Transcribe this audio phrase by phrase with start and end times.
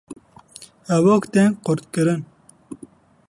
[0.87, 2.21] Hevok tên kurtkirin